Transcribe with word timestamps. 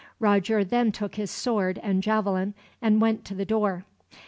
Roger 0.19 0.63
then 0.63 0.91
took 0.91 1.13
his 1.13 1.29
sword 1.29 1.79
and 1.83 2.01
javelin, 2.01 2.55
and 2.81 2.99
went 3.01 3.23
to 3.23 3.35
the 3.35 3.45
door. 3.45 3.85